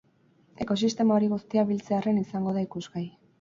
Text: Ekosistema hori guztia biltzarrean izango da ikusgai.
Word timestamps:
Ekosistema 0.65 1.17
hori 1.17 1.29
guztia 1.33 1.65
biltzarrean 1.73 2.19
izango 2.23 2.57
da 2.59 2.65
ikusgai. 2.67 3.07